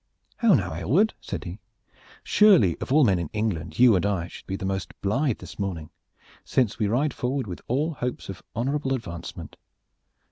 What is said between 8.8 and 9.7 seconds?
advancement.